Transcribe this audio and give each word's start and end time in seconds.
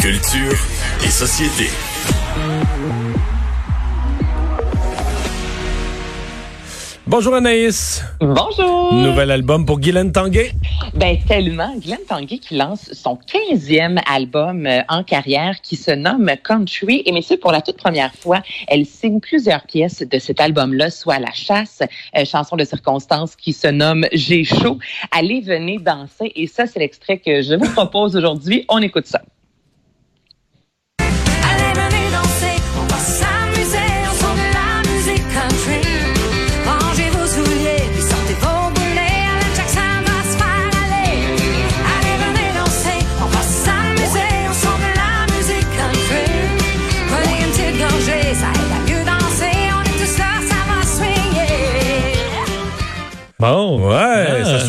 Culture 0.00 0.56
et 1.04 1.10
société. 1.10 1.68
Bonjour 7.06 7.34
Anaïs. 7.34 8.02
Bonjour. 8.18 8.94
Nouvel 8.94 9.30
album 9.30 9.66
pour 9.66 9.78
Guylaine 9.78 10.10
Tanguay. 10.10 10.52
Ben 10.94 11.18
tellement. 11.28 11.76
Guylaine 11.76 12.06
Tanguay 12.08 12.38
qui 12.38 12.56
lance 12.56 12.90
son 12.94 13.16
15e 13.16 14.00
album 14.10 14.66
euh, 14.66 14.80
en 14.88 15.04
carrière 15.04 15.60
qui 15.60 15.76
se 15.76 15.90
nomme 15.90 16.30
Country. 16.42 17.02
Et 17.04 17.12
messieurs, 17.12 17.36
pour 17.36 17.52
la 17.52 17.60
toute 17.60 17.76
première 17.76 18.14
fois, 18.14 18.40
elle 18.68 18.86
signe 18.86 19.20
plusieurs 19.20 19.64
pièces 19.64 20.00
de 20.00 20.18
cet 20.18 20.40
album-là, 20.40 20.88
soit 20.88 21.18
La 21.18 21.32
Chasse, 21.34 21.82
euh, 22.16 22.24
chanson 22.24 22.56
de 22.56 22.64
circonstance 22.64 23.36
qui 23.36 23.52
se 23.52 23.68
nomme 23.68 24.06
J'ai 24.12 24.44
chaud. 24.44 24.78
Allez, 25.10 25.42
venez 25.42 25.78
danser. 25.78 26.32
Et 26.36 26.46
ça, 26.46 26.66
c'est 26.66 26.78
l'extrait 26.78 27.18
que 27.18 27.42
je 27.42 27.54
vous 27.54 27.70
propose 27.74 28.16
aujourd'hui. 28.16 28.64
On 28.70 28.78
écoute 28.78 29.06
ça. 29.06 29.20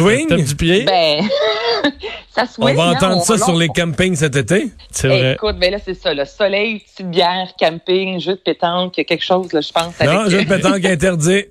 Swing? 0.01 0.27
Tape 0.27 0.41
du 0.43 0.55
pied? 0.55 0.83
Ben, 0.83 1.23
ça 2.35 2.45
se 2.45 2.59
On 2.59 2.73
va 2.73 2.91
entendre 2.91 3.21
ça 3.23 3.37
sur 3.37 3.55
les 3.55 3.67
campings 3.69 4.15
cet 4.15 4.35
été. 4.35 4.71
c'est 4.91 5.07
vrai. 5.07 5.33
Écoute, 5.33 5.57
ben 5.59 5.71
là, 5.71 5.77
c'est 5.83 5.93
ça, 5.93 6.13
le 6.13 6.25
soleil, 6.25 6.79
petite 6.79 7.09
bière, 7.09 7.47
camping, 7.59 8.19
jeu 8.19 8.33
de 8.33 8.39
pétanque, 8.43 8.93
quelque 8.93 9.23
chose, 9.23 9.51
là, 9.53 9.61
je 9.61 9.71
pense. 9.71 9.99
Non, 9.99 10.19
avec- 10.21 10.31
jeu 10.31 10.43
de 10.43 10.47
pétanque 10.55 10.85
interdit. 10.85 11.45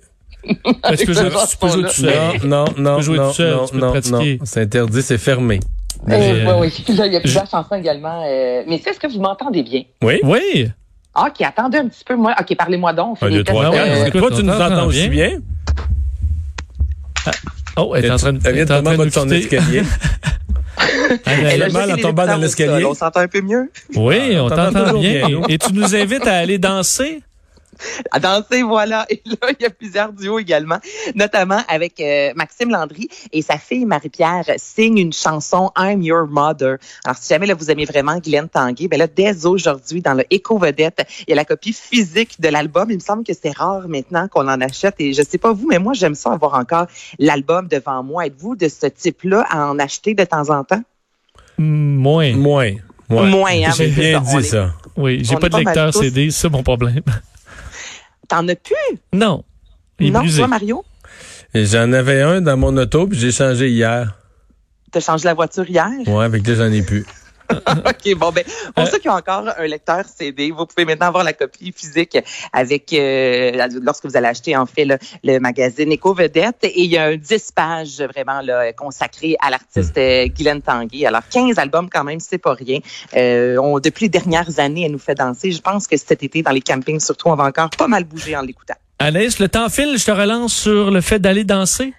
Parce 0.82 0.96
que 0.96 1.00
tu 1.00 1.06
peux 1.06 1.12
jouer- 1.12 1.30
tu 1.50 1.56
peux 1.58 1.68
jouer 1.68 1.82
tout 1.82 1.90
seul. 1.90 2.14
Non, 2.44 2.64
non, 2.64 2.74
non, 2.78 2.96
peux 2.96 3.02
jouer 3.02 3.18
non, 3.18 3.28
tout 3.28 3.34
seul, 3.34 3.54
non, 3.56 3.64
tu 3.66 3.72
peux 3.72 3.78
non, 3.80 3.90
pratiquer. 3.90 4.36
non. 4.38 4.44
C'est 4.46 4.60
interdit, 4.62 5.02
c'est 5.02 5.18
fermé. 5.18 5.60
Euh, 6.08 6.12
Euh, 6.12 6.58
oui, 6.60 6.70
oui. 6.88 6.94
Là, 6.96 7.06
il 7.06 7.12
y 7.12 7.16
a 7.16 7.20
plusieurs 7.20 7.46
chansons 7.50 7.74
également. 7.74 8.22
euh, 8.26 8.62
mais 8.66 8.76
est-ce 8.76 8.98
que 8.98 9.06
vous 9.06 9.20
m'entendez 9.20 9.62
bien? 9.62 9.82
Oui. 10.02 10.18
Oui. 10.22 10.68
Ah, 11.14 11.26
OK, 11.28 11.44
attendez 11.44 11.76
un 11.78 11.88
petit 11.88 12.04
peu. 12.04 12.16
Moi, 12.16 12.34
OK, 12.40 12.56
parlez-moi 12.56 12.92
donc. 12.94 13.18
Un, 13.20 13.28
deux, 13.28 13.44
trois, 13.44 13.70
quatre. 13.70 14.06
euh. 14.16 14.18
Toi, 14.18 14.30
tu 14.34 14.42
nous 14.44 14.52
entends 14.54 14.86
aussi 14.86 15.08
bien? 15.08 15.40
Oh, 17.76 17.94
elle 17.96 18.04
est 18.06 18.10
en 18.10 18.16
train 18.16 18.32
de, 18.32 18.40
Elle 18.44 18.54
vient 18.54 18.66
tomber 18.66 18.80
en 18.80 18.82
train 18.82 18.96
bas 18.96 19.04
de 19.06 19.10
son 19.10 19.28
escalier. 19.30 19.82
Elle 21.26 21.46
a- 21.46 21.54
Elle 21.54 21.62
a 21.62 21.66
là, 21.68 21.72
mal 21.72 21.92
en 21.92 21.96
tombant 21.96 22.26
dans 22.26 22.36
l'escalier. 22.36 22.84
On 22.84 22.94
s'entend 22.94 23.20
un 23.20 23.28
peu 23.28 23.40
mieux. 23.42 23.70
Oui, 23.96 24.18
on 24.38 24.44
on 24.46 24.48
t'entend 24.48 24.98
bien. 24.98 25.28
et 25.48 25.58
tu 25.58 25.72
nous 25.72 25.94
invites 25.94 26.26
à 26.26 26.36
aller 26.36 26.58
danser? 26.58 27.22
Danser, 28.20 28.62
voilà. 28.62 29.06
Et 29.08 29.22
là, 29.24 29.48
il 29.58 29.62
y 29.62 29.66
a 29.66 29.70
plusieurs 29.70 30.12
duos 30.12 30.38
également, 30.38 30.78
notamment 31.14 31.60
avec 31.68 32.00
euh, 32.00 32.30
Maxime 32.34 32.70
Landry 32.70 33.08
et 33.32 33.42
sa 33.42 33.58
fille 33.58 33.84
Marie-Pierre 33.84 34.44
signe 34.56 34.98
une 34.98 35.12
chanson 35.12 35.70
I'm 35.78 36.02
Your 36.02 36.26
Mother. 36.26 36.76
Alors, 37.04 37.16
si 37.16 37.28
jamais 37.28 37.46
là, 37.46 37.54
vous 37.54 37.70
aimez 37.70 37.84
vraiment 37.84 38.18
Guylaine 38.18 38.48
Tanguay, 38.48 38.88
ben 38.88 38.98
là, 38.98 39.06
dès 39.06 39.46
aujourd'hui, 39.46 40.00
dans 40.02 40.14
le 40.14 40.24
Éco 40.30 40.58
Vedette, 40.58 41.06
il 41.26 41.30
y 41.30 41.32
a 41.32 41.36
la 41.36 41.44
copie 41.44 41.72
physique 41.72 42.40
de 42.40 42.48
l'album. 42.48 42.90
Il 42.90 42.96
me 42.96 43.00
semble 43.00 43.24
que 43.24 43.32
c'est 43.40 43.56
rare 43.56 43.88
maintenant 43.88 44.28
qu'on 44.28 44.48
en 44.48 44.60
achète. 44.60 44.96
Et 44.98 45.12
je 45.12 45.22
sais 45.22 45.38
pas 45.38 45.52
vous, 45.52 45.66
mais 45.68 45.78
moi, 45.78 45.92
j'aime 45.94 46.14
ça 46.14 46.32
avoir 46.32 46.54
encore 46.54 46.86
l'album 47.18 47.68
devant 47.68 48.02
moi. 48.02 48.26
Êtes-vous 48.26 48.56
de 48.56 48.68
ce 48.68 48.86
type-là 48.86 49.46
à 49.50 49.66
en 49.66 49.78
acheter 49.78 50.14
de 50.14 50.24
temps 50.24 50.50
en 50.50 50.64
temps? 50.64 50.82
Moins. 51.58 52.34
Moins. 52.36 52.72
Ouais. 53.08 53.28
Moins, 53.28 53.50
hein, 53.50 53.72
J'ai 53.76 53.88
bien 53.88 54.22
ça, 54.24 54.30
dit 54.30 54.46
est- 54.46 54.48
ça. 54.50 54.72
Oui, 54.96 55.20
j'ai 55.24 55.34
pas 55.36 55.48
de 55.48 55.52
pas 55.52 55.62
mal 55.62 55.66
lecteur 55.74 55.92
tous. 55.92 56.00
CD, 56.02 56.30
c'est 56.30 56.42
ça 56.42 56.48
mon 56.48 56.62
problème. 56.62 57.00
T'en 58.30 58.46
as 58.46 58.54
plus? 58.54 58.98
Non. 59.12 59.42
Il 59.98 60.12
non, 60.12 60.22
toi, 60.24 60.46
Mario? 60.46 60.84
J'en 61.52 61.92
avais 61.92 62.22
un 62.22 62.40
dans 62.40 62.56
mon 62.56 62.76
auto, 62.76 63.08
puis 63.08 63.18
j'ai 63.18 63.32
changé 63.32 63.70
hier. 63.70 64.16
T'as 64.92 65.00
changé 65.00 65.24
la 65.24 65.34
voiture 65.34 65.68
hier? 65.68 65.90
Ouais, 66.06 66.24
avec 66.24 66.46
là, 66.46 66.54
j'en 66.54 66.72
ai 66.72 66.82
plus. 66.82 67.04
OK, 67.68 68.14
bon, 68.16 68.30
ben, 68.30 68.44
pour 68.74 68.84
Euh, 68.84 68.86
ceux 68.90 68.98
qui 68.98 69.08
ont 69.08 69.14
encore 69.14 69.44
un 69.56 69.66
lecteur 69.66 70.04
CD, 70.04 70.50
vous 70.50 70.66
pouvez 70.66 70.84
maintenant 70.84 71.06
avoir 71.06 71.24
la 71.24 71.32
copie 71.32 71.72
physique 71.76 72.18
avec, 72.52 72.92
euh, 72.92 73.68
lorsque 73.82 74.06
vous 74.06 74.16
allez 74.16 74.28
acheter, 74.28 74.56
en 74.56 74.66
fait, 74.66 74.84
le, 74.84 74.98
le 75.24 75.38
magazine 75.38 75.90
Éco 75.92 76.14
Vedette. 76.14 76.64
Et 76.64 76.82
il 76.82 76.90
y 76.90 76.98
a 76.98 77.04
un 77.04 77.16
10 77.16 77.52
pages 77.52 78.00
vraiment 78.00 78.40
là, 78.40 78.72
consacré 78.72 79.36
à 79.40 79.50
l'artiste 79.50 79.96
euh, 79.98 80.26
Guylaine 80.26 80.62
Tanguay. 80.62 81.06
Alors, 81.06 81.22
15 81.30 81.58
albums 81.58 81.88
quand 81.90 82.04
même, 82.04 82.20
c'est 82.20 82.38
pas 82.38 82.54
rien. 82.54 82.78
Euh, 83.16 83.56
on, 83.58 83.78
depuis 83.80 84.06
les 84.06 84.10
dernières 84.10 84.58
années, 84.58 84.84
elle 84.84 84.92
nous 84.92 84.98
fait 84.98 85.14
danser. 85.14 85.52
Je 85.52 85.60
pense 85.60 85.86
que 85.86 85.96
cet 85.96 86.22
été, 86.22 86.42
dans 86.42 86.52
les 86.52 86.60
campings, 86.60 87.00
surtout, 87.00 87.28
on 87.28 87.34
va 87.34 87.44
encore 87.44 87.70
pas 87.70 87.88
mal 87.88 88.04
bouger 88.04 88.36
en 88.36 88.42
l'écoutant. 88.42 88.74
Anaïs, 88.98 89.38
le 89.38 89.48
temps 89.48 89.68
file, 89.70 89.96
je 89.96 90.04
te 90.04 90.10
relance 90.10 90.52
sur 90.52 90.90
le 90.90 91.00
fait 91.00 91.18
d'aller 91.18 91.44
danser. 91.44 91.94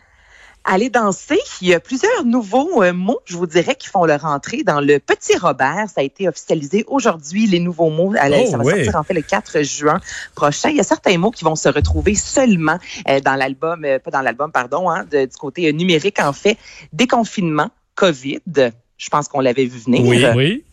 Aller 0.64 0.90
danser, 0.92 1.40
il 1.62 1.70
y 1.70 1.74
a 1.74 1.80
plusieurs 1.80 2.24
nouveaux 2.24 2.84
euh, 2.84 2.94
mots, 2.94 3.20
je 3.26 3.36
vous 3.36 3.48
dirais, 3.48 3.74
qui 3.76 3.88
font 3.88 4.06
leur 4.06 4.26
entrée 4.26 4.64
dans 4.64 4.80
le 4.80 5.00
Petit 5.00 5.36
Robert. 5.38 5.86
Ça 5.88 6.02
a 6.02 6.04
été 6.04 6.28
officialisé 6.28 6.86
aujourd'hui, 6.88 7.48
les 7.48 7.60
nouveaux 7.60 7.90
mots. 7.90 8.14
Allez, 8.20 8.44
Oh, 8.48 8.52
ça 8.52 8.58
va 8.58 8.64
sortir 8.76 8.96
en 8.96 9.04
fait 9.04 9.16
le 9.16 9.24
4 9.24 9.64
juin 9.64 10.00
prochain. 10.36 10.70
Il 10.70 10.76
y 10.78 10.80
a 10.80 10.84
certains 10.84 11.18
mots 11.18 11.32
qui 11.32 11.44
vont 11.44 11.56
se 11.56 11.68
retrouver 11.68 12.14
seulement 12.14 12.78
euh, 13.10 13.20
dans 13.22 13.34
l'album, 13.36 13.84
euh, 13.86 13.98
pas 13.98 14.12
dans 14.12 14.22
l'album, 14.22 14.52
pardon, 14.52 14.88
hein, 14.90 15.04
de- 15.12 15.26
du 15.26 15.36
côté 15.36 15.74
numérique, 15.74 16.20
en 16.20 16.32
fait. 16.34 16.58
Déconfinement, 16.94 17.70
COVID, 17.96 18.42
je 18.98 19.10
pense 19.10 19.28
qu'on 19.28 19.40
l'avait 19.40 19.66
vu 19.66 19.80
venir. 19.80 20.02
Oui. 20.06 20.24
Oui. 20.36 20.64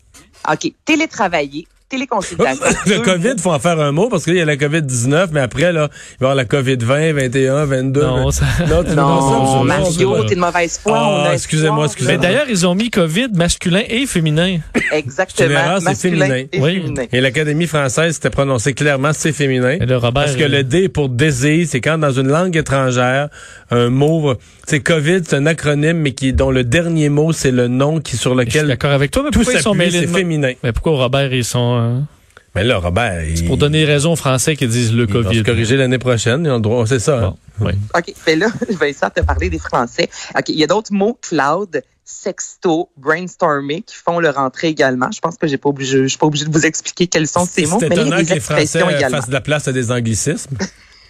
OK, 0.51 0.71
télétravailler, 0.85 1.67
téléconsultation. 1.89 2.63
Le 2.85 2.99
COVID, 2.99 3.29
mots. 3.29 3.37
faut 3.39 3.51
en 3.51 3.59
faire 3.59 3.79
un 3.79 3.91
mot 3.91 4.09
parce 4.09 4.23
qu'il 4.23 4.35
y 4.35 4.41
a 4.41 4.45
la 4.45 4.55
COVID-19, 4.55 5.29
mais 5.31 5.39
après, 5.41 5.71
là, 5.73 5.89
il 6.19 6.23
va 6.23 6.27
y 6.27 6.31
avoir 6.31 6.35
la 6.35 6.45
COVID-20, 6.45 7.11
21, 7.13 7.65
22. 7.65 8.01
Non, 8.01 8.31
ça- 8.31 8.45
non, 8.69 8.83
tu 8.83 8.91
Non, 8.95 9.57
ça, 9.59 9.63
Mario, 9.63 10.23
t'es 10.25 10.35
de 10.35 10.39
mauvaise 10.39 10.79
foi. 10.81 10.97
Ah, 11.27 11.29
excusez-moi, 11.33 11.85
excusez-moi. 11.85 12.17
Mais 12.17 12.21
d'ailleurs, 12.27 12.45
ils 12.49 12.65
ont 12.67 12.75
mis 12.75 12.89
COVID 12.89 13.29
masculin 13.33 13.81
et 13.89 14.05
féminin. 14.05 14.57
Exactement. 14.91 15.79
C'est 15.79 15.95
féminin. 15.95 16.35
et 16.51 16.59
Oui. 16.59 16.81
féminin. 16.81 17.03
Et 17.11 17.21
l'Académie 17.21 17.67
française 17.67 18.15
s'était 18.15 18.29
prononcé 18.29 18.73
clairement, 18.73 19.11
c'est 19.13 19.33
féminin. 19.33 19.77
Et 19.81 19.85
le 19.85 19.97
Robert. 19.97 20.25
Parce 20.25 20.35
que 20.35 20.43
le 20.43 20.63
D 20.63 20.83
est 20.83 20.89
pour 20.89 21.09
désir, 21.09 21.65
c'est 21.69 21.81
quand 21.81 21.97
dans 21.97 22.11
une 22.11 22.27
langue 22.27 22.55
étrangère, 22.55 23.29
un 23.71 23.89
mot, 23.89 24.33
c'est 24.67 24.79
COVID, 24.81 25.21
c'est 25.25 25.35
un 25.35 25.45
acronyme, 25.45 25.97
mais 25.97 26.11
qui 26.11 26.33
dont 26.33 26.51
le 26.51 26.63
dernier 26.63 27.09
mot, 27.09 27.31
c'est 27.33 27.51
le 27.51 27.67
nom 27.67 27.99
qui 27.99 28.17
sur 28.17 28.31
Je 28.35 28.39
suis 28.41 28.45
lequel 28.47 28.67
d'accord 28.67 28.91
avec 28.91 29.11
toi, 29.11 29.23
mais 29.23 29.31
tout 29.31 29.39
pourquoi 29.39 29.53
ils 29.53 29.61
sont 29.63 29.73
s'appuie, 29.73 29.77
mêlés 29.91 30.07
c'est 30.07 30.07
féminin. 30.13 30.53
Mais 30.63 30.71
pourquoi 30.71 30.93
Robert, 30.97 31.33
ils 31.33 31.43
sont... 31.43 31.78
euh, 31.79 31.99
Mais 32.55 32.63
là, 32.63 32.77
Robert, 32.77 33.23
il, 33.23 33.45
Pour 33.45 33.57
donner 33.57 33.85
raison 33.85 34.13
aux 34.13 34.15
Français 34.15 34.55
qui 34.55 34.67
disent 34.67 34.93
le 34.93 35.03
ils 35.03 35.13
vont 35.13 35.21
se 35.23 35.27
COVID. 35.27 35.43
corriger 35.43 35.77
l'année 35.77 35.99
prochaine, 35.99 36.45
ils 36.45 36.51
ont 36.51 36.55
le 36.55 36.61
droit, 36.61 36.85
c'est 36.87 36.99
ça. 36.99 37.17
hein? 37.17 37.35
Bon, 37.59 37.67
oui. 37.67 37.73
OK, 37.95 38.13
mais 38.27 38.35
là, 38.35 38.47
je 38.69 38.77
vais 38.77 38.89
essayer 38.91 39.07
de 39.15 39.21
te 39.21 39.25
parler 39.25 39.49
des 39.49 39.59
Français. 39.59 40.09
OK, 40.37 40.49
il 40.49 40.59
y 40.59 40.63
a 40.63 40.67
d'autres 40.67 40.93
mots, 40.93 41.17
cloud, 41.21 41.81
sexto, 42.05 42.89
brainstorming, 42.97 43.83
qui 43.83 43.95
font 43.95 44.19
leur 44.19 44.37
entrée 44.39 44.67
également. 44.67 45.09
Je 45.13 45.19
pense 45.19 45.37
que 45.37 45.47
j'ai 45.47 45.57
pas 45.57 45.69
obligé, 45.69 46.03
je 46.03 46.07
suis 46.07 46.17
pas 46.17 46.25
obligé 46.25 46.45
de 46.45 46.51
vous 46.51 46.65
expliquer 46.65 47.07
quels 47.07 47.27
sont 47.27 47.45
ces 47.45 47.65
mots, 47.65 47.77
C'est 47.79 47.89
mais 47.89 47.95
il 47.95 48.07
y 48.07 48.25
que 48.25 48.33
les 48.33 48.39
Français 48.39 48.79
également, 48.79 49.17
fassent 49.17 49.27
de 49.29 49.33
la 49.33 49.41
place 49.41 49.67
à 49.67 49.71
des 49.71 49.91
anglicismes. 49.91 50.57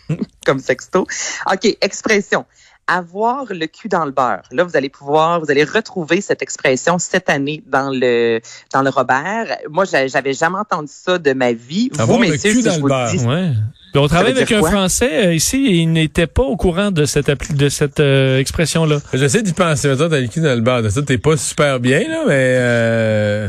comme 0.45 0.59
sexto. 0.59 1.07
OK, 1.51 1.77
expression. 1.81 2.45
Avoir 2.91 3.45
le 3.51 3.67
cul 3.67 3.87
dans 3.87 4.03
le 4.05 4.11
beurre. 4.11 4.41
Là, 4.51 4.63
vous 4.63 4.75
allez 4.75 4.89
pouvoir, 4.89 5.39
vous 5.39 5.51
allez 5.51 5.63
retrouver 5.63 6.21
cette 6.21 6.41
expression 6.41 6.97
cette 6.97 7.29
année 7.29 7.61
dans 7.67 7.91
le 7.91 8.39
dans 8.73 8.81
le 8.81 8.89
Robert. 8.89 9.57
Moi, 9.69 9.85
j'a- 9.85 10.07
j'avais 10.07 10.33
jamais 10.33 10.57
entendu 10.57 10.91
ça 10.91 11.19
de 11.19 11.33
ma 11.33 11.53
vie. 11.53 11.91
Avoir 11.99 12.17
vous, 12.17 12.23
le 12.23 12.31
messieurs, 12.31 12.51
cul 12.51 12.57
si 12.59 12.63
dans 12.63 12.73
je 12.73 12.79
le 12.79 12.87
beurre. 12.87 13.11
dis, 13.11 13.25
Ouais. 13.25 13.51
Puis 13.91 13.99
on 14.01 14.07
travaille 14.07 14.31
avec 14.33 14.51
un? 14.51 14.61
Français 14.63 15.27
euh, 15.27 15.33
ici 15.33 15.65
et 15.67 15.75
il 15.77 15.91
n'était 15.91 16.27
pas 16.27 16.43
au 16.43 16.55
courant 16.57 16.91
de 16.91 17.05
cette, 17.05 17.31
de 17.55 17.69
cette 17.69 17.99
euh, 17.99 18.37
expression-là. 18.39 18.99
J'essaie 19.13 19.41
d'y 19.41 19.53
penser, 19.53 19.87
mettons, 19.87 20.09
t'as 20.09 20.19
le 20.19 20.27
cul 20.27 20.41
dans 20.41 20.53
le 20.55 20.61
beurre. 20.61 20.83
De 20.83 20.89
ça, 20.89 21.01
t'es 21.01 21.17
pas 21.17 21.37
super 21.37 21.79
bien, 21.79 21.99
là, 22.07 22.23
mais 22.27 22.33
euh, 22.57 23.47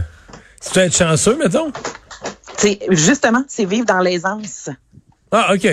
si 0.61 0.73
tu 0.73 0.79
veux 0.79 0.85
être 0.87 0.97
chanceux, 0.97 1.37
mettons. 1.37 1.71
c'est 2.57 2.79
justement, 2.91 3.43
c'est 3.49 3.65
vivre 3.67 3.85
dans 3.87 4.01
l'aisance. 4.01 4.71
Ah, 5.31 5.53
OK. 5.55 5.67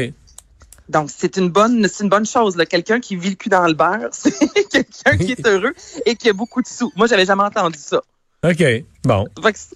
Donc, 0.89 1.09
c'est 1.15 1.37
une 1.37 1.49
bonne, 1.49 1.87
c'est 1.87 2.03
une 2.03 2.09
bonne 2.09 2.25
chose. 2.25 2.55
là. 2.55 2.65
Quelqu'un 2.65 2.99
qui 2.99 3.15
vit 3.15 3.29
le 3.29 3.35
cul 3.35 3.49
dans 3.49 3.65
le 3.67 3.73
beurre, 3.73 4.07
c'est 4.11 4.31
quelqu'un 4.69 5.17
qui 5.17 5.31
est 5.33 5.45
heureux 5.47 5.73
et 6.05 6.15
qui 6.15 6.29
a 6.29 6.33
beaucoup 6.33 6.61
de 6.61 6.67
sous. 6.67 6.91
Moi, 6.95 7.07
j'avais 7.07 7.25
jamais 7.25 7.43
entendu 7.43 7.77
ça. 7.79 8.01
OK. 8.45 8.63
Bon. 9.03 9.25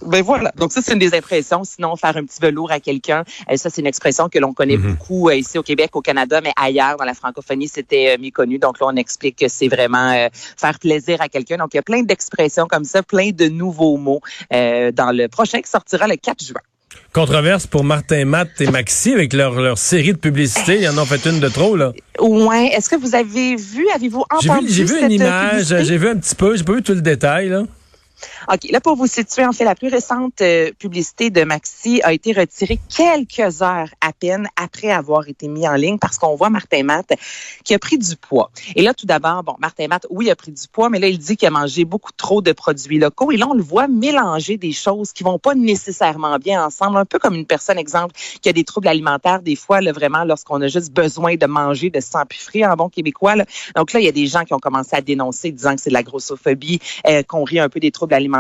Ben 0.06 0.22
voilà. 0.22 0.54
Donc 0.56 0.72
ça, 0.72 0.82
c'est 0.84 0.94
une 0.94 1.00
des 1.00 1.16
impressions. 1.16 1.64
Sinon, 1.64 1.96
faire 1.96 2.16
un 2.16 2.24
petit 2.26 2.40
velours 2.40 2.72
à 2.72 2.80
quelqu'un, 2.80 3.24
euh, 3.50 3.58
ça, 3.58 3.72
c'est 3.72 3.82
une 3.82 3.88
expression 3.88 4.30
que 4.30 4.38
l'on 4.38 4.54
connaît 4.54 4.78
Mhm. 4.78 4.92
beaucoup 4.92 5.30
euh, 5.30 5.36
ici 5.36 5.58
au 5.58 5.64
Québec, 5.64 5.96
au 5.96 6.02
Canada, 6.02 6.42
mais 6.42 6.54
ailleurs, 6.56 6.96
dans 6.98 7.04
la 7.06 7.16
francophonie, 7.16 7.68
c'était 7.68 8.14
euh, 8.16 8.22
méconnu. 8.22 8.60
Donc 8.60 8.80
là, 8.80 8.86
on 8.90 8.96
explique 8.96 9.38
que 9.40 9.48
c'est 9.48 9.68
vraiment 9.68 10.12
euh, 10.12 10.30
faire 10.34 10.78
plaisir 10.78 11.22
à 11.22 11.28
quelqu'un. 11.28 11.58
Donc, 11.58 11.70
il 11.74 11.78
y 11.78 11.80
a 11.80 11.84
plein 11.84 12.04
d'expressions 12.04 12.68
comme 12.68 12.84
ça, 12.84 13.02
plein 13.02 13.32
de 13.32 13.48
nouveaux 13.50 13.98
mots 13.98 14.22
euh, 14.54 14.92
dans 14.92 15.12
le 15.12 15.28
prochain 15.28 15.60
qui 15.62 15.70
sortira 15.70 16.08
le 16.08 16.16
4 16.18 16.44
juin. 16.46 16.62
Controverse 17.14 17.68
pour 17.68 17.84
Martin 17.84 18.24
Matt 18.24 18.62
et 18.62 18.68
Maxi 18.72 19.14
avec 19.14 19.34
leur, 19.34 19.60
leur 19.60 19.78
série 19.78 20.14
de 20.14 20.18
publicités. 20.18 20.80
Ils 20.82 20.90
en 20.90 20.98
ont 20.98 21.06
fait 21.06 21.26
une 21.30 21.42
de 21.42 21.50
trop, 21.50 21.76
là. 21.76 21.92
Ouais. 22.20 22.68
Est-ce 22.68 22.90
que 22.90 22.96
vous 22.96 23.16
avez 23.16 23.56
vu, 23.58 23.86
avez-vous 23.94 24.24
entendu 24.30 24.68
j'ai 24.70 24.84
vu 24.84 24.94
cette 24.94 25.04
une 25.04 25.12
image, 25.12 25.50
publicité? 25.52 25.84
j'ai 25.84 25.98
vu 25.98 26.08
un 26.08 26.16
petit 26.16 26.36
peu, 26.36 26.56
j'ai 26.56 26.64
pas 26.64 26.74
vu 26.74 26.82
tout 26.84 26.94
le 26.94 27.02
détail, 27.02 27.50
là. 27.50 27.64
OK, 28.48 28.70
là, 28.72 28.82
pour 28.82 28.96
vous 28.96 29.08
situer, 29.08 29.46
en 29.46 29.52
fait, 29.52 29.66
la 29.66 29.76
plus 29.76 29.90
récente 29.90 30.42
euh, 30.42 30.72
publicité 30.80 31.30
de 31.30 31.44
Maxi 31.44 32.02
a 32.04 32.14
été 32.14 32.34
retirée 32.34 32.80
quelques 32.90 33.62
heures 33.62 33.90
à 34.02 34.14
peine 34.14 34.48
après 34.56 34.90
avoir 34.90 35.28
été 35.28 35.48
mis 35.48 35.68
en 35.68 35.76
ligne 35.76 36.00
parce 36.00 36.18
qu'on 36.18 36.36
voit 36.36 36.50
Martin 36.50 36.84
Matt 36.84 37.14
qui 37.64 37.74
a 37.74 37.80
pris 37.80 37.98
du 37.98 38.16
poids. 38.16 38.52
Et 38.76 38.82
là, 38.82 38.94
tout 38.94 39.06
d'abord, 39.06 39.44
bon, 39.44 39.56
Martin 39.60 39.88
Matt, 39.88 40.08
oui, 40.10 40.30
a 40.32 40.36
pris 40.36 40.52
du 40.52 40.68
poids, 40.72 40.90
mais 40.90 41.00
là, 41.00 41.08
il 41.08 41.20
dit 41.20 41.38
qu'il 41.38 41.48
a 41.48 41.52
mangé 41.52 41.86
beaucoup 41.86 42.12
trop 42.18 42.42
de 42.42 42.52
produits 42.52 43.00
locaux. 43.00 43.32
Et 43.32 43.38
là, 43.38 43.48
on 43.50 43.54
le 43.54 43.64
voit 43.64 43.88
mélanger 43.88 44.58
des 44.58 44.72
choses 44.72 45.12
qui 45.12 45.24
vont 45.24 45.40
pas 45.40 45.56
nécessairement 45.56 46.38
bien 46.38 46.66
ensemble, 46.66 46.98
un 46.98 47.06
peu 47.06 47.20
comme 47.20 47.36
une 47.36 47.46
personne, 47.46 47.78
exemple, 47.78 48.16
qui 48.42 48.50
a 48.50 48.54
des 48.54 48.64
troubles 48.64 48.88
alimentaires, 48.88 49.42
des 49.42 49.56
fois, 49.56 49.82
là, 49.82 49.92
vraiment, 49.92 50.24
lorsqu'on 50.24 50.62
a 50.62 50.68
juste 50.68 50.92
besoin 50.94 51.36
de 51.36 51.46
manger, 51.46 51.90
de 51.90 52.00
s'empiffrer 52.00 52.66
en 52.66 52.76
bon 52.76 52.90
québécois. 52.90 53.36
Là. 53.36 53.46
Donc 53.76 53.94
là, 53.94 54.00
il 54.00 54.06
y 54.06 54.10
a 54.10 54.12
des 54.12 54.28
gens 54.28 54.44
qui 54.44 54.54
ont 54.54 54.60
commencé 54.60 54.96
à 54.96 55.02
dénoncer, 55.02 55.52
disant 55.52 55.76
que 55.76 55.82
c'est 55.82 55.90
de 55.90 55.96
la 55.96 56.04
grossophobie, 56.04 56.80
euh, 57.08 57.24
qu'on 57.24 57.44
rit 57.44 57.60
un 57.60 57.70
peu 57.70 57.80
des 57.80 57.92
troubles 57.92 58.14
alimentaires, 58.14 58.31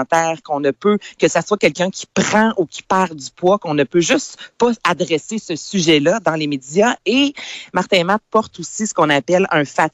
qu'on 0.43 0.59
ne 0.59 0.71
peut, 0.71 0.97
que 1.19 1.27
ça 1.27 1.41
soit 1.41 1.57
quelqu'un 1.57 1.89
qui 1.89 2.05
prend 2.05 2.53
ou 2.57 2.65
qui 2.65 2.81
perd 2.81 3.15
du 3.15 3.29
poids, 3.31 3.59
qu'on 3.59 3.73
ne 3.73 3.83
peut 3.83 4.01
juste 4.01 4.37
pas 4.57 4.71
adresser 4.83 5.37
ce 5.37 5.55
sujet-là 5.55 6.19
dans 6.19 6.35
les 6.35 6.47
médias. 6.47 6.95
Et 7.05 7.33
Martin 7.73 8.03
Matt 8.03 8.21
porte 8.31 8.59
aussi 8.59 8.87
ce 8.87 8.93
qu'on 8.93 9.09
appelle 9.09 9.47
un 9.51 9.65
fat. 9.65 9.89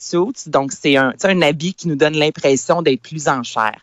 Donc, 0.48 0.72
c'est 0.72 0.96
un, 0.96 1.14
un 1.24 1.42
habit 1.42 1.74
qui 1.74 1.88
nous 1.88 1.96
donne 1.96 2.16
l'impression 2.16 2.82
d'être 2.82 3.02
plus 3.02 3.28
en 3.28 3.44
chair. 3.44 3.74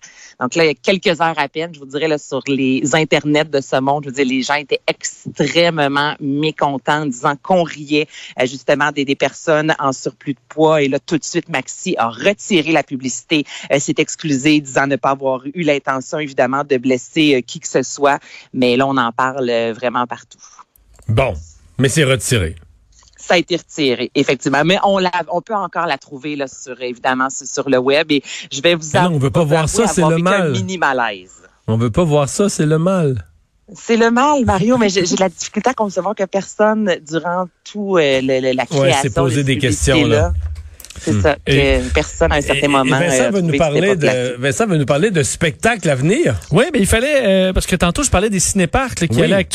Donc 0.40 0.54
là, 0.54 0.64
il 0.64 0.66
y 0.68 0.70
a 0.70 0.74
quelques 0.74 1.20
heures 1.20 1.38
à 1.38 1.48
peine, 1.48 1.72
je 1.74 1.78
vous 1.78 1.86
dirais, 1.86 2.08
là, 2.08 2.18
sur 2.18 2.42
les 2.46 2.94
internets 2.94 3.44
de 3.44 3.60
ce 3.60 3.80
monde, 3.80 4.04
je 4.04 4.08
veux 4.10 4.14
dire, 4.14 4.26
les 4.26 4.42
gens 4.42 4.54
étaient 4.54 4.80
extrêmement 4.86 6.14
mécontents 6.20 7.02
en 7.02 7.06
disant 7.06 7.34
qu'on 7.40 7.62
riait 7.62 8.08
euh, 8.40 8.46
justement 8.46 8.90
des, 8.92 9.04
des 9.04 9.14
personnes 9.14 9.74
en 9.78 9.92
surplus 9.92 10.34
de 10.34 10.38
poids. 10.48 10.82
Et 10.82 10.88
là, 10.88 10.98
tout 10.98 11.18
de 11.18 11.24
suite, 11.24 11.48
Maxi 11.48 11.94
a 11.98 12.08
retiré 12.08 12.72
la 12.72 12.82
publicité, 12.82 13.44
euh, 13.72 13.78
s'est 13.78 13.94
excusé, 13.98 14.60
disant 14.60 14.86
ne 14.86 14.96
pas 14.96 15.10
avoir 15.10 15.42
eu 15.46 15.62
l'intention, 15.62 16.03
évidemment, 16.18 16.62
de 16.64 16.76
blesser 16.76 17.36
euh, 17.36 17.40
qui 17.40 17.60
que 17.60 17.68
ce 17.68 17.82
soit. 17.82 18.18
Mais 18.52 18.76
là, 18.76 18.86
on 18.86 18.96
en 18.96 19.12
parle 19.12 19.48
euh, 19.50 19.72
vraiment 19.72 20.06
partout. 20.06 20.38
Bon, 21.08 21.34
mais 21.78 21.88
c'est 21.88 22.04
retiré. 22.04 22.56
Ça 23.16 23.34
a 23.34 23.36
été 23.38 23.56
retiré, 23.56 24.10
effectivement. 24.14 24.62
Mais 24.64 24.78
on, 24.84 24.98
la, 24.98 25.10
on 25.32 25.40
peut 25.40 25.54
encore 25.54 25.86
la 25.86 25.96
trouver 25.98 26.36
là, 26.36 26.46
sur, 26.46 26.80
évidemment, 26.82 27.28
sur, 27.30 27.70
le 27.70 27.78
web. 27.78 28.12
Et 28.12 28.22
je 28.52 28.60
vais 28.60 28.74
vous 28.74 28.90
non, 28.94 29.12
on 29.14 29.18
veut 29.18 29.30
pas 29.30 29.44
voir 29.44 29.68
ça, 29.68 29.86
c'est 29.86 30.06
le 30.06 30.18
mal. 30.18 30.52
mini 30.52 30.76
malaise. 30.76 31.30
On 31.66 31.76
veut 31.78 31.90
pas 31.90 32.04
voir 32.04 32.28
ça, 32.28 32.48
c'est 32.50 32.66
le 32.66 32.78
mal. 32.78 33.24
C'est 33.74 33.96
le 33.96 34.10
mal, 34.10 34.44
Mario, 34.44 34.76
mais 34.76 34.90
j'ai 34.90 35.00
de 35.02 35.20
la 35.20 35.30
difficulté 35.30 35.70
à 35.70 35.72
concevoir 35.74 36.14
que 36.14 36.24
personne, 36.24 36.96
durant 37.00 37.46
tout 37.64 37.96
euh, 37.96 38.20
le- 38.20 38.40
le- 38.40 38.52
la 38.54 38.66
création, 38.66 38.82
Ouais, 38.82 38.92
s'est 38.92 39.08
posé 39.08 39.36
de 39.38 39.42
des 39.46 39.56
questions, 39.58 40.06
là. 40.06 40.34
C'est 41.00 41.20
ça, 41.20 41.36
Et- 41.46 41.78
que 41.80 41.92
personne 41.94 42.32
à 42.32 42.36
un 42.36 42.40
certain 42.40 42.60
Et- 42.60 42.64
et 42.64 42.68
moment. 42.68 42.98
Vincent 42.98 43.24
euh, 43.24 43.30
veut 43.30 43.40
nous 43.40 43.56
parler 43.56 43.96
de 43.96 44.36
Vincent 44.38 44.66
veut 44.66 44.76
nous 44.76 44.86
parler 44.86 45.10
de 45.10 45.22
spectacle 45.22 45.88
à 45.90 45.94
venir. 45.94 46.34
Oui, 46.50 46.64
mais 46.72 46.78
il 46.80 46.86
fallait, 46.86 47.22
euh, 47.24 47.52
parce 47.52 47.66
que 47.66 47.76
tantôt, 47.76 48.02
je 48.02 48.10
parlais 48.10 48.30
des 48.30 48.40
cinéparcs 48.40 49.00
là, 49.00 49.06
qui 49.08 49.16
Oui. 49.16 49.22
allaient 49.32 49.46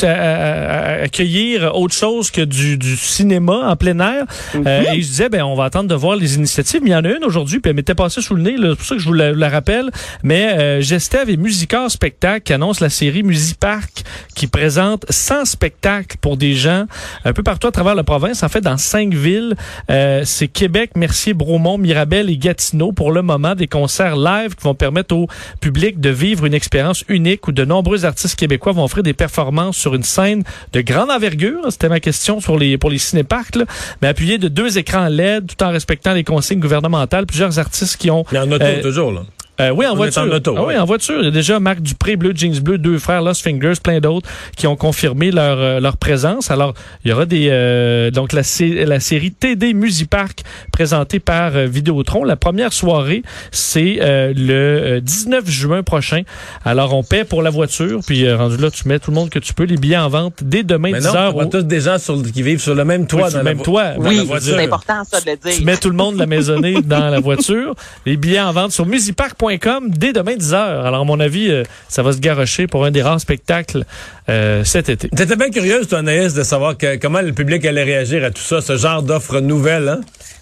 accueillir 1.03 1.71
autre 1.75 1.93
chose 1.95 2.31
que 2.31 2.41
du, 2.41 2.77
du 2.77 2.95
cinéma 2.97 3.69
en 3.69 3.75
plein 3.75 3.99
air. 3.99 4.25
Mhm. 4.53 4.63
Euh, 4.67 4.81
et 4.93 5.01
je 5.01 5.07
disais, 5.07 5.29
ben, 5.29 5.43
on 5.43 5.55
va 5.55 5.65
attendre 5.65 5.87
de 5.89 5.95
voir 5.95 6.15
les 6.15 6.35
initiatives. 6.35 6.81
Mais 6.83 6.89
il 6.89 6.93
y 6.93 6.95
en 6.95 7.03
a 7.05 7.09
une 7.09 7.23
aujourd'hui, 7.23 7.59
puis 7.59 7.69
elle 7.69 7.75
m'était 7.75 7.95
passée 7.95 8.21
sous 8.21 8.35
le 8.35 8.41
nez, 8.41 8.55
c'est 8.59 8.75
pour 8.75 8.85
ça 8.85 8.95
que 8.95 9.01
je 9.01 9.05
vous 9.07 9.13
la, 9.13 9.31
la 9.31 9.49
rappelle. 9.49 9.89
Mais 10.23 10.53
euh, 10.57 10.81
Gestev 10.81 11.29
et 11.29 11.37
Musicor 11.37 11.89
Spectacle 11.91 12.41
qui 12.43 12.53
annoncent 12.53 12.83
la 12.83 12.89
série 12.89 13.23
Musipark 13.23 13.98
qui 14.35 14.47
présente 14.47 15.05
100 15.09 15.45
spectacles 15.45 16.17
pour 16.21 16.37
des 16.37 16.53
gens 16.53 16.85
un 17.25 17.33
peu 17.33 17.43
partout 17.43 17.67
à 17.67 17.71
travers 17.71 17.95
la 17.95 18.03
province. 18.03 18.43
En 18.43 18.49
fait, 18.49 18.61
dans 18.61 18.77
cinq 18.77 19.13
villes, 19.13 19.55
euh, 19.89 20.23
c'est 20.25 20.47
Québec, 20.47 20.91
Mercier, 20.95 21.33
Bromont, 21.33 21.77
Mirabel 21.77 22.29
et 22.29 22.37
Gatineau 22.37 22.91
pour 22.91 23.11
le 23.11 23.21
moment 23.21 23.55
des 23.55 23.67
concerts 23.67 24.15
live 24.15 24.55
qui 24.55 24.63
vont 24.63 24.75
permettre 24.75 25.15
au 25.15 25.27
public 25.61 25.99
de 25.99 26.09
vivre 26.09 26.45
une 26.45 26.53
expérience 26.53 27.03
unique 27.07 27.47
où 27.47 27.51
de 27.51 27.65
nombreux 27.65 28.05
artistes 28.05 28.37
québécois 28.37 28.73
vont 28.73 28.83
offrir 28.83 29.03
des 29.03 29.13
performances 29.13 29.77
sur 29.77 29.95
une 29.95 30.03
scène 30.03 30.43
de 30.73 30.81
grande 30.81 31.11
envergure. 31.11 31.61
C'était 31.69 31.89
ma 31.89 31.99
question 31.99 32.39
sur 32.39 32.57
les 32.57 32.77
pour 32.77 32.89
les 32.89 32.97
cinéparcs, 32.97 33.55
là. 33.55 33.65
mais 34.01 34.07
appuyé 34.07 34.37
de 34.37 34.47
deux 34.47 34.77
écrans 34.77 35.07
LED 35.07 35.47
tout 35.47 35.63
en 35.63 35.71
respectant 35.71 36.13
les 36.13 36.23
consignes 36.23 36.59
gouvernementales. 36.59 37.25
Plusieurs 37.25 37.59
artistes 37.59 37.97
qui 37.97 38.09
ont 38.09 38.23
Mais 38.31 38.39
en 38.39 38.51
auto 38.51 38.63
Euh, 38.63 38.81
toujours 38.81 39.11
là. 39.11 39.21
Euh, 39.59 39.71
oui, 39.71 39.85
en 39.85 39.91
On 39.93 39.95
voiture. 39.95 40.21
en 40.23 40.29
auto, 40.29 40.53
Ah 40.57 40.61
oui, 40.61 40.67
ouais. 40.73 40.77
en 40.77 40.85
voiture. 40.85 41.19
Il 41.19 41.25
y 41.25 41.27
a 41.27 41.31
déjà 41.31 41.59
Marc 41.59 41.81
Dupré, 41.81 42.15
Bleu 42.15 42.33
Jeans 42.35 42.59
Bleu, 42.59 42.77
deux 42.77 42.97
frères 42.97 43.21
Lost 43.21 43.43
Fingers, 43.43 43.73
plein 43.83 43.99
d'autres 43.99 44.29
qui 44.55 44.67
ont 44.67 44.75
confirmé 44.75 45.31
leur 45.31 45.57
euh, 45.59 45.79
leur 45.79 45.97
présence. 45.97 46.51
Alors, 46.51 46.73
il 47.03 47.09
y 47.09 47.13
aura 47.13 47.25
des 47.25 47.47
euh, 47.49 48.11
donc 48.11 48.33
la, 48.33 48.43
sé- 48.43 48.85
la 48.85 48.99
série 48.99 49.31
TD 49.31 49.73
Musipark 49.73 50.43
présentée 50.71 51.19
par 51.19 51.55
euh, 51.55 51.65
Vidéotron. 51.65 52.23
La 52.23 52.35
première 52.35 52.73
soirée, 52.73 53.23
c'est 53.51 53.97
euh, 54.01 54.33
le 54.35 54.53
euh, 54.97 54.99
19 55.01 55.49
juin 55.49 55.83
prochain. 55.83 56.21
Alors, 56.65 56.93
on 56.93 57.03
paie 57.03 57.23
pour 57.25 57.41
la 57.41 57.49
voiture, 57.49 57.99
puis 58.05 58.25
euh, 58.25 58.37
rendu 58.37 58.57
là, 58.57 58.69
tu 58.71 58.87
mets 58.87 58.99
tout 58.99 59.11
le 59.11 59.15
monde 59.15 59.29
que 59.29 59.39
tu 59.39 59.53
peux. 59.53 59.63
Les 59.63 59.77
billets 59.77 59.97
en 59.97 60.09
vente 60.09 60.35
dès 60.41 60.63
demain 60.63 60.91
Mais 60.93 60.99
10 60.99 61.07
non, 61.07 61.15
heures. 61.15 61.29
on 61.29 61.33
voit 61.33 61.45
au- 61.45 61.49
tous 61.49 61.63
des 61.63 61.81
gens 61.81 61.97
sur 61.97 62.15
le- 62.15 62.23
qui 62.29 62.41
vivent 62.43 62.61
sur 62.61 62.75
le 62.75 62.85
même 62.85 63.07
toit 63.07 63.25
Oui, 63.27 63.31
dans 63.33 63.37
le 63.39 63.43
même 63.43 63.61
toit. 63.61 63.85
Oui, 63.97 64.27
c'est 64.39 64.63
important 64.63 65.03
ça 65.09 65.19
de 65.21 65.31
le 65.31 65.35
dire. 65.37 65.57
Tu 65.57 65.63
mets 65.65 65.77
tout 65.77 65.89
le 65.89 65.95
monde 65.95 66.15
de 66.15 66.19
la 66.19 66.25
maisonnée 66.27 66.81
dans 66.81 67.09
la 67.09 67.19
voiture. 67.29 67.75
Les 68.05 68.15
billets 68.17 68.39
en 68.39 68.51
vente 68.53 68.71
sur 68.71 68.85
musipark.com 68.85 69.48
dès 69.87 70.13
demain 70.13 70.35
10h. 70.35 70.55
Alors, 70.55 71.01
à 71.01 71.03
mon 71.03 71.19
avis, 71.19 71.49
euh, 71.49 71.63
ça 71.87 72.03
va 72.03 72.11
se 72.13 72.19
garrocher 72.19 72.67
pour 72.67 72.85
un 72.85 72.91
des 72.91 73.01
rares 73.01 73.19
spectacles 73.19 73.85
euh, 74.29 74.63
cet 74.63 74.89
été. 74.89 75.09
T'étais 75.09 75.35
bien 75.35 75.49
curieuse, 75.49 75.87
toi, 75.87 75.99
Anaïs, 75.99 76.33
de 76.33 76.43
savoir 76.43 76.75
comment 77.01 77.21
le 77.21 77.33
public 77.33 77.65
allait 77.65 77.83
réagir 77.83 78.23
à 78.23 78.31
tout 78.31 78.41
ça, 78.41 78.61
ce 78.61 78.77
genre 78.77 79.03
d'offre 79.03 79.39
nouvelle, 79.39 79.89
hein? 79.89 80.01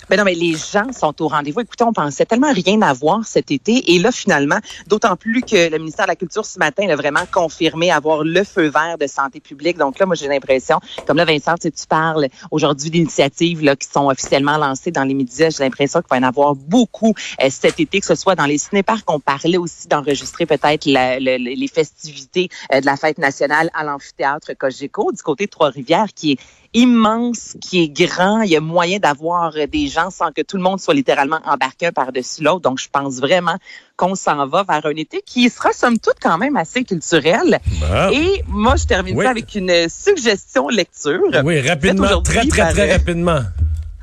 Mais 0.09 0.15
non, 0.15 0.23
mais 0.23 0.35
les 0.35 0.53
gens 0.53 0.91
sont 0.93 1.21
au 1.21 1.27
rendez-vous. 1.27 1.61
Écoutez, 1.61 1.83
on 1.83 1.93
pensait 1.93 2.25
tellement 2.25 2.51
rien 2.51 2.81
avoir 2.81 3.25
cet 3.25 3.51
été. 3.51 3.93
Et 3.93 3.99
là, 3.99 4.11
finalement, 4.11 4.57
d'autant 4.87 5.15
plus 5.15 5.41
que 5.41 5.69
le 5.69 5.77
ministère 5.77 6.05
de 6.05 6.11
la 6.11 6.15
Culture, 6.15 6.45
ce 6.45 6.59
matin, 6.59 6.87
a 6.89 6.95
vraiment 6.95 7.25
confirmé 7.31 7.91
avoir 7.91 8.23
le 8.23 8.43
feu 8.43 8.69
vert 8.69 8.97
de 8.97 9.07
santé 9.07 9.39
publique. 9.39 9.77
Donc 9.77 9.99
là, 9.99 10.05
moi, 10.05 10.15
j'ai 10.15 10.27
l'impression, 10.27 10.79
comme 11.05 11.17
là, 11.17 11.25
Vincent, 11.25 11.55
tu, 11.59 11.71
parles 11.89 12.27
aujourd'hui 12.51 12.89
d'initiatives 12.89 13.63
là, 13.63 13.75
qui 13.75 13.87
sont 13.87 14.07
officiellement 14.07 14.57
lancées 14.57 14.91
dans 14.91 15.03
les 15.03 15.13
médias. 15.13 15.49
J'ai 15.49 15.63
l'impression 15.63 16.01
qu'il 16.01 16.09
va 16.09 16.17
y 16.17 16.19
en 16.19 16.27
avoir 16.27 16.55
beaucoup 16.55 17.13
euh, 17.41 17.47
cet 17.49 17.79
été, 17.79 17.99
que 17.99 18.05
ce 18.05 18.15
soit 18.15 18.35
dans 18.35 18.45
les 18.45 18.57
cinéparcs. 18.57 19.03
On 19.07 19.19
parlait 19.19 19.57
aussi 19.57 19.87
d'enregistrer 19.87 20.45
peut-être 20.45 20.85
les 20.85 21.71
festivités 21.73 22.49
euh, 22.73 22.81
de 22.81 22.85
la 22.85 22.97
fête 22.97 23.17
nationale 23.17 23.69
à 23.73 23.83
l'amphithéâtre 23.83 24.53
Cogeco 24.57 25.11
du 25.11 25.21
côté 25.21 25.45
de 25.45 25.51
Trois-Rivières, 25.51 26.13
qui 26.13 26.33
est 26.33 26.39
immense, 26.73 27.55
qui 27.61 27.83
est 27.83 27.89
grand. 27.89 28.41
Il 28.41 28.49
y 28.51 28.55
a 28.55 28.61
moyen 28.61 28.99
d'avoir 28.99 29.53
euh, 29.55 29.67
des 29.67 29.87
gens 29.87 30.09
sans 30.09 30.31
que 30.31 30.41
tout 30.41 30.57
le 30.57 30.63
monde 30.63 30.79
soit 30.79 30.93
littéralement 30.93 31.39
embarqué 31.45 31.87
un 31.87 31.91
par-dessus 31.91 32.43
l'autre. 32.43 32.61
Donc, 32.61 32.79
je 32.79 32.87
pense 32.91 33.15
vraiment 33.19 33.57
qu'on 33.95 34.15
s'en 34.15 34.45
va 34.47 34.63
vers 34.63 34.85
un 34.85 34.95
été 34.95 35.21
qui 35.25 35.49
sera, 35.49 35.71
somme 35.73 35.99
toute, 35.99 36.17
quand 36.21 36.37
même 36.37 36.55
assez 36.55 36.83
culturel. 36.83 37.59
Bon. 37.79 38.09
Et 38.11 38.43
moi, 38.47 38.75
je 38.75 38.85
termine 38.85 39.17
Oui. 39.17 39.25
ça 39.25 39.31
avec 39.31 39.55
une 39.55 39.89
suggestion 39.89 40.69
lecture 40.69 41.21
Oui, 41.43 41.59
rapidement, 41.61 42.21
très, 42.21 42.45
très, 42.47 42.71
très 42.73 42.93
rapidement. 42.93 43.39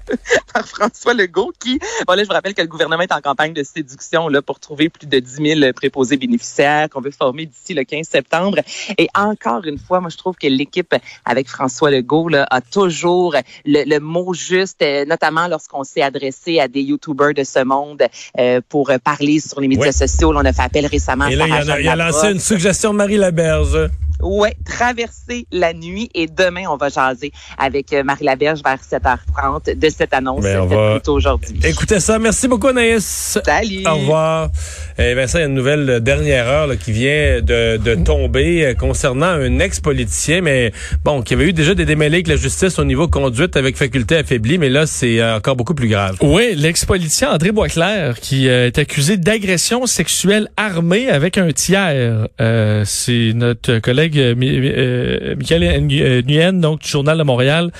par 0.54 0.66
François 0.66 1.14
Legault 1.14 1.52
qui, 1.58 1.78
bon 2.06 2.14
là, 2.14 2.22
je 2.22 2.28
vous 2.28 2.34
rappelle 2.34 2.54
que 2.54 2.62
le 2.62 2.68
gouvernement 2.68 3.02
est 3.02 3.12
en 3.12 3.20
campagne 3.20 3.52
de 3.52 3.62
séduction 3.62 4.28
là 4.28 4.42
pour 4.42 4.60
trouver 4.60 4.88
plus 4.88 5.06
de 5.06 5.18
10 5.18 5.58
000 5.60 5.72
préposés 5.72 6.16
bénéficiaires 6.16 6.88
qu'on 6.90 7.00
veut 7.00 7.10
former 7.10 7.46
d'ici 7.46 7.74
le 7.74 7.84
15 7.84 8.06
septembre. 8.06 8.58
Et 8.98 9.08
encore 9.14 9.64
une 9.64 9.78
fois, 9.78 10.00
moi, 10.00 10.10
je 10.10 10.16
trouve 10.16 10.36
que 10.36 10.46
l'équipe 10.46 10.94
avec 11.24 11.48
François 11.48 11.90
Legault 11.90 12.28
là, 12.28 12.46
a 12.50 12.60
toujours 12.60 13.34
le, 13.64 13.84
le 13.88 14.00
mot 14.00 14.34
juste, 14.34 14.82
euh, 14.82 15.04
notamment 15.04 15.48
lorsqu'on 15.48 15.84
s'est 15.84 16.02
adressé 16.02 16.60
à 16.60 16.68
des 16.68 16.82
YouTubers 16.82 17.34
de 17.34 17.44
ce 17.44 17.64
monde 17.64 18.02
euh, 18.38 18.60
pour 18.68 18.90
parler 19.02 19.40
sur 19.40 19.60
les 19.60 19.68
médias 19.68 19.92
sociaux. 19.92 20.32
Là, 20.32 20.40
on 20.42 20.44
a 20.44 20.52
fait 20.52 20.62
appel 20.62 20.86
récemment 20.86 21.26
Et 21.26 21.40
à 21.40 21.46
il 21.46 21.70
a, 21.70 21.80
il 21.80 21.88
a 21.88 21.96
lancé 21.96 22.30
une 22.30 22.40
suggestion 22.40 22.92
de 22.92 22.98
Marie 22.98 23.16
Laberge. 23.16 23.90
Ouais, 24.24 24.54
traverser 24.64 25.46
la 25.52 25.72
nuit 25.74 26.10
et 26.14 26.26
demain 26.26 26.64
on 26.70 26.76
va 26.76 26.88
jaser 26.88 27.30
avec 27.58 27.92
euh, 27.92 28.02
Marie 28.02 28.24
Laberge 28.24 28.60
vers 28.64 28.78
7h30 28.78 29.78
de 29.78 29.88
cette 29.90 30.14
annonce 30.14 30.42
Ben, 30.42 30.66
faite 30.68 30.78
va- 30.78 31.00
aujourd'hui. 31.12 31.60
Écoutez 31.62 32.00
ça. 32.00 32.18
Merci 32.18 32.48
beaucoup, 32.48 32.68
Anaïs. 32.68 33.38
Salut. 33.44 33.84
Au 33.86 33.94
revoir. 33.96 34.50
Eh 34.98 35.14
Vincent, 35.14 35.38
il 35.38 35.40
y 35.42 35.44
a 35.44 35.46
une 35.48 35.54
nouvelle 35.54 35.90
euh, 35.90 36.00
dernière 36.00 36.48
heure 36.48 36.66
là, 36.66 36.76
qui 36.76 36.92
vient 36.92 37.40
de, 37.42 37.76
de 37.76 37.94
tomber 37.96 38.64
euh, 38.64 38.74
concernant 38.74 39.26
un 39.26 39.58
ex-politicien, 39.58 40.40
mais 40.40 40.72
bon, 41.04 41.20
qui 41.22 41.34
avait 41.34 41.48
eu 41.48 41.52
déjà 41.52 41.74
des 41.74 41.84
démêlés 41.84 42.16
avec 42.16 42.28
la 42.28 42.36
justice 42.36 42.78
au 42.78 42.84
niveau 42.84 43.08
conduite 43.08 43.56
avec 43.56 43.76
faculté 43.76 44.16
affaiblie, 44.16 44.56
mais 44.58 44.70
là, 44.70 44.86
c'est 44.86 45.22
encore 45.22 45.56
beaucoup 45.56 45.74
plus 45.74 45.88
grave. 45.88 46.16
Oui, 46.22 46.54
l'ex-politicien 46.56 47.30
André 47.32 47.52
Boisclair 47.52 48.18
qui 48.20 48.48
euh, 48.48 48.66
est 48.68 48.78
accusé 48.78 49.16
d'agression 49.16 49.86
sexuelle 49.86 50.48
armée 50.56 51.10
avec 51.10 51.36
un 51.38 51.50
tiers. 51.52 52.28
Euh, 52.40 52.82
c'est 52.86 53.32
notre 53.34 53.78
collègue 53.80 54.13
euh, 54.16 54.34
euh, 54.40 55.34
Michael 55.36 55.82
Nguyen, 55.82 56.54
donc 56.54 56.80
du 56.80 56.88
Journal 56.88 57.18
de 57.18 57.22
Montréal, 57.22 57.70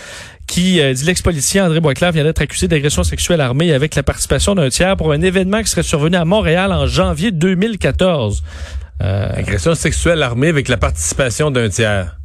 qui 0.47 0.81
euh, 0.81 0.93
dit 0.93 1.05
l'ex-politicien 1.05 1.67
André 1.67 1.81
Boisclair 1.81 2.13
vient 2.13 2.25
d'être 2.25 2.41
accusé 2.41 2.69
d'agression 2.69 3.03
sexuelle 3.03 3.41
armée 3.41 3.73
avec 3.73 3.95
la 3.95 4.03
participation 4.03 4.55
d'un 4.55 4.69
tiers 4.69 4.97
pour 4.97 5.13
un 5.13 5.21
événement 5.21 5.63
qui 5.63 5.69
serait 5.71 5.83
survenu 5.83 6.17
à 6.17 6.25
Montréal 6.25 6.73
en 6.73 6.87
janvier 6.87 7.31
2014. 7.31 8.43
Euh, 9.03 9.29
Agression 9.35 9.75
sexuelle 9.75 10.23
armée 10.23 10.49
avec 10.49 10.69
la 10.69 10.77
participation 10.77 11.51
d'un 11.51 11.69
tiers. 11.69 12.17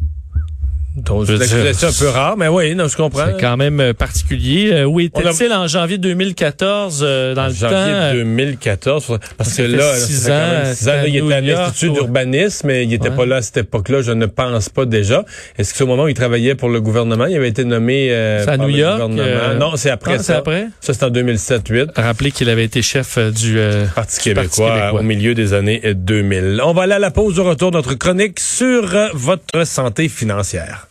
Je 1.27 1.35
C'est 1.73 1.85
un 1.85 1.91
peu 1.91 2.07
rare, 2.09 2.37
mais 2.37 2.47
oui, 2.47 2.75
non, 2.75 2.87
je 2.87 2.95
comprends. 2.97 3.25
C'est 3.27 3.41
quand 3.41 3.57
même 3.57 3.79
euh, 3.79 3.93
particulier. 3.93 4.69
Euh, 4.71 4.83
où 4.85 4.99
était-il 4.99 5.51
en 5.53 5.67
janvier 5.67 5.97
2014 5.97 7.01
euh, 7.03 7.33
dans 7.35 7.47
le 7.47 7.53
janvier 7.53 7.69
temps? 7.69 7.75
euh, 7.77 8.13
2014, 8.13 9.17
parce 9.37 9.55
que 9.55 9.61
là, 9.63 9.95
six 9.95 10.25
quand 10.27 10.33
ans, 10.33 10.73
six 10.73 10.87
ans, 10.89 10.91
là, 10.93 11.07
il 11.07 11.15
était 11.17 11.33
à 11.33 11.41
l'Institut 11.41 11.91
d'urbanisme, 11.91 12.67
mais 12.67 12.83
il 12.85 12.93
était 12.93 13.09
Ouais. 13.09 13.15
pas 13.15 13.25
là 13.25 13.35
à 13.37 13.41
cette 13.41 13.57
époque-là, 13.57 14.01
je 14.01 14.11
ne 14.11 14.25
pense 14.25 14.69
pas 14.69 14.85
déjà. 14.85 15.23
Est-ce 15.57 15.71
que 15.71 15.77
c'est 15.77 15.83
au 15.83 15.87
moment 15.87 16.03
où 16.03 16.07
il 16.07 16.13
travaillait 16.13 16.55
pour 16.55 16.69
le 16.69 16.81
gouvernement, 16.81 17.25
il 17.25 17.35
avait 17.35 17.49
été 17.49 17.63
nommé 17.63 18.09
euh, 18.11 18.43
à 18.43 18.45
par 18.45 18.57
New 18.59 18.67
le 18.67 18.73
York, 18.79 19.01
gouvernement? 19.01 19.23
euh, 19.25 19.55
non, 19.57 19.71
c'est 19.75 19.89
après 19.89 20.13
ah, 20.15 20.17
c'est 20.17 20.23
ça. 20.33 20.37
après? 20.37 20.67
Ça, 20.81 20.93
c'est 20.93 21.03
en 21.03 21.09
2007-8. 21.09 21.89
Rappelez 21.95 22.31
qu'il 22.31 22.49
avait 22.49 22.65
été 22.65 22.81
chef 22.81 23.17
du 23.17 23.57
Parti 23.95 24.17
du 24.17 24.23
québécois, 24.23 24.69
québécois. 24.75 24.99
au 24.99 25.03
milieu 25.03 25.33
des 25.33 25.53
années 25.53 25.81
2000. 25.95 26.61
On 26.63 26.73
va 26.73 26.83
aller 26.83 26.93
à 26.93 26.99
la 26.99 27.11
pause 27.11 27.39
au 27.39 27.43
retour 27.45 27.71
de 27.71 27.77
notre 27.77 27.95
chronique 27.95 28.39
sur 28.39 28.85
votre 29.13 29.65
santé 29.65 30.09
financière. 30.09 30.88